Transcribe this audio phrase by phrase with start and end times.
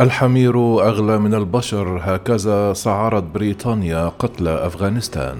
[0.00, 0.56] الحمير
[0.88, 5.36] أغلى من البشر هكذا سعرت بريطانيا قتل أفغانستان.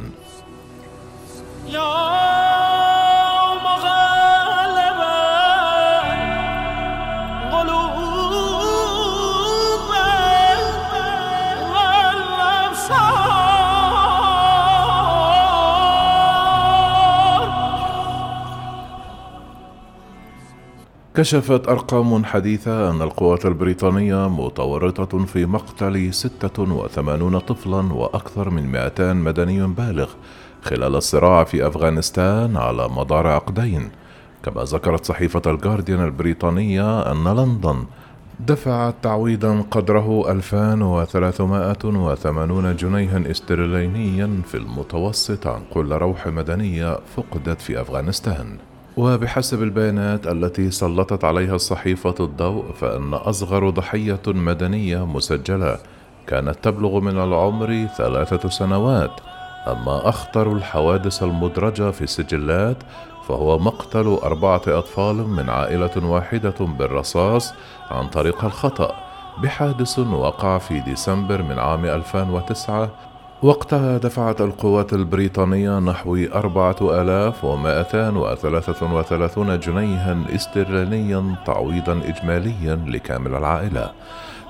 [21.16, 29.66] كشفت أرقام حديثة أن القوات البريطانية متورطة في مقتل 86 طفلا وأكثر من 200 مدني
[29.66, 30.10] بالغ
[30.62, 33.91] خلال الصراع في أفغانستان على مدار عقدين.
[34.42, 37.84] كما ذكرت صحيفة الجارديان البريطانية أن لندن
[38.41, 48.58] دفعت تعويضا قدره 2380 جنيها استرلينيا في المتوسط عن كل روح مدنية فقدت في أفغانستان.
[48.97, 55.79] وبحسب البيانات التي سلطت عليها الصحيفة الضوء فإن أصغر ضحية مدنية مسجلة
[56.27, 59.20] كانت تبلغ من العمر ثلاثة سنوات.
[59.67, 62.77] أما أخطر الحوادث المدرجة في السجلات
[63.28, 67.55] فهو مقتل أربعة أطفال من عائلة واحدة بالرصاص
[67.91, 68.95] عن طريق الخطأ
[69.42, 72.91] بحادث وقع في ديسمبر من عام 2009
[73.45, 83.34] وقتها دفعت القوات البريطانية نحو أربعة آلاف ومائتان وثلاثة وثلاثون جنيها استرلينيا تعويضا إجماليا لكامل
[83.34, 83.92] العائلة.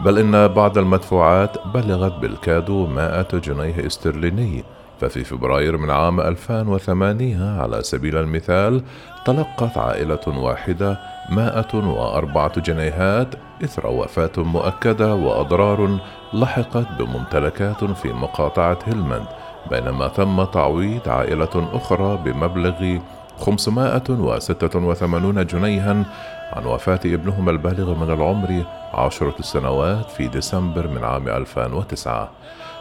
[0.04, 4.64] بل إن بعض المدفوعات بلغت بالكاد مائة جنيه استرليني.
[5.00, 8.82] ففي فبراير من عام 2008 على سبيل المثال
[9.24, 10.98] تلقت عائلة واحدة
[11.30, 16.00] 104 جنيهات إثر وفاة مؤكدة وأضرار
[16.34, 19.26] لحقت بممتلكات في مقاطعة هيلمند
[19.70, 22.98] بينما تم تعويض عائلة أخرى بمبلغ
[23.40, 26.04] 586 جنيها
[26.52, 28.62] عن وفاة ابنهم البالغ من العمر
[28.94, 32.28] عشرة سنوات في ديسمبر من عام 2009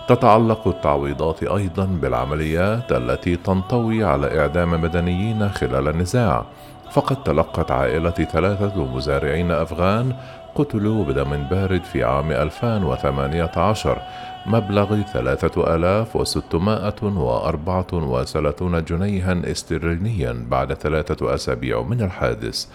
[0.07, 6.45] تتعلق التعويضات أيضا بالعمليات التي تنطوي على إعدام مدنيين خلال النزاع.
[6.91, 10.13] فقد تلقت عائلة ثلاثة مزارعين أفغان
[10.55, 14.01] قتلوا بدم بارد في عام 2018
[14.45, 22.65] مبلغ ثلاثة آلاف وستمائة وأربعة وثلاثون جنيها استرلينيا بعد ثلاثة أسابيع من الحادث.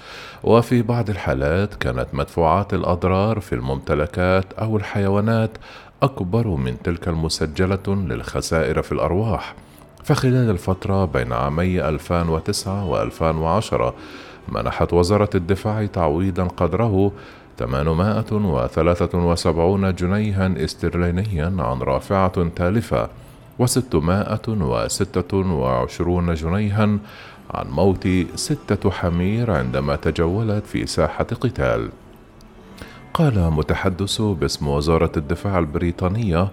[0.42, 5.50] وفي بعض الحالات كانت مدفوعات الأضرار في الممتلكات أو الحيوانات
[6.02, 9.54] أكبر من تلك المسجلة للخسائر في الأرواح.
[10.04, 13.94] فخلال الفترة بين عامي 2009 و 2010
[14.48, 17.12] منحت وزارة الدفاع تعويضا قدره
[17.58, 23.08] 873 جنيها استرلينيا عن رافعة تالفة
[23.62, 26.98] و626 جنيها
[27.50, 31.88] عن موت ستة حمير عندما تجولت في ساحة قتال.
[33.18, 36.48] قال متحدث باسم وزارة الدفاع البريطانية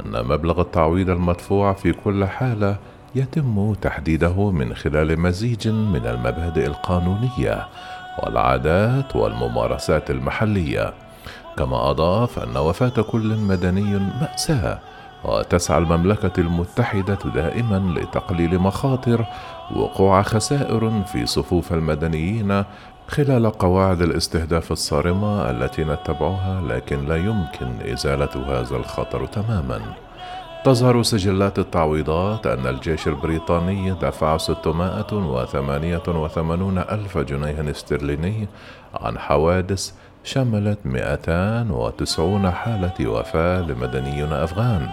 [0.00, 2.76] أن مبلغ التعويض المدفوع في كل حالة
[3.14, 7.66] يتم تحديده من خلال مزيج من المبادئ القانونية
[8.22, 10.94] والعادات والممارسات المحلية.
[11.58, 14.78] كما أضاف أن وفاة كل مدني مأساة
[15.24, 19.24] وتسعى المملكة المتحدة دائما لتقليل مخاطر
[19.76, 22.64] وقوع خسائر في صفوف المدنيين
[23.08, 29.80] خلال قواعد الاستهداف الصارمة التي نتبعها لكن لا يمكن إزالة هذا الخطر تماما.
[30.64, 38.48] تظهر سجلات التعويضات أن الجيش البريطاني دفع 688 ألف جنيه استرليني
[38.94, 39.92] عن حوادث
[40.24, 44.88] شملت 290 حالة وفاة لمدنيون أفغان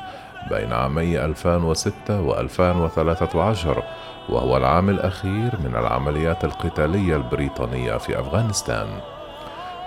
[0.50, 3.84] بين عامي 2006 و 2013
[4.30, 8.88] وهو العام الأخير من العمليات القتالية البريطانية في أفغانستان.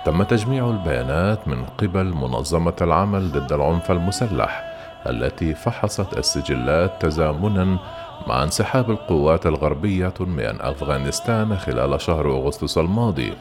[0.04, 4.64] تم تجميع البيانات من قبل منظمة العمل ضد العنف المسلح
[5.06, 7.78] التي فحصت السجلات تزامنا
[8.26, 13.32] مع انسحاب القوات الغربية من أفغانستان خلال شهر أغسطس الماضي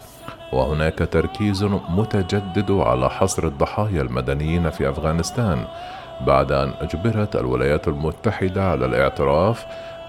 [0.53, 5.65] وهناك تركيز متجدد على حصر الضحايا المدنيين في أفغانستان
[6.21, 9.65] بعد أن أجبرت الولايات المتحدة على الاعتراف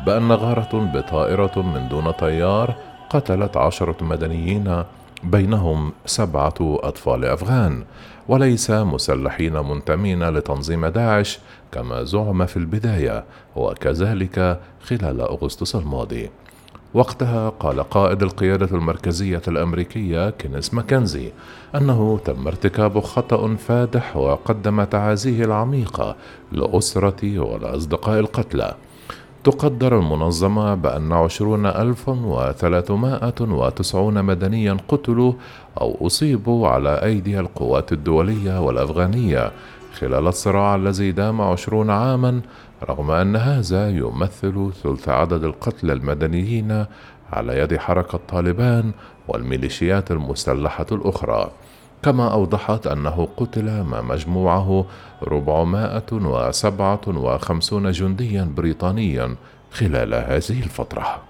[0.06, 2.74] بأن غارة بطائرة من دون طيار
[3.10, 4.84] قتلت عشرة مدنيين
[5.22, 7.84] بينهم سبعة أطفال أفغان
[8.28, 11.38] وليس مسلحين منتمين لتنظيم داعش
[11.72, 13.24] كما زعم في البداية
[13.56, 16.30] وكذلك خلال أغسطس الماضي.
[16.94, 21.32] وقتها قال قائد القيادة المركزية الأمريكية كينيس ماكنزي
[21.74, 26.16] أنه تم ارتكاب خطأ فادح وقدم تعازيه العميقة
[26.52, 28.74] لأسرة ولأصدقاء القتلى.
[29.44, 35.32] تقدر المنظمة بأن عشرون ألف وثلاثمائة وتسعون مدنيا قتلوا
[35.80, 39.52] أو أصيبوا على أيدي القوات الدولية والأفغانية
[39.98, 42.40] خلال الصراع الذي دام عشرون عاما
[42.88, 46.84] رغم أن هذا يمثل ثلث عدد القتلى المدنيين
[47.32, 48.92] على يد حركة طالبان
[49.28, 51.50] والميليشيات المسلحة الأخرى.
[52.02, 54.84] كما أوضحت أنه قتل ما مجموعه
[55.22, 59.36] 457 جنديا بريطانيا
[59.72, 61.22] خلال هذه الفترة.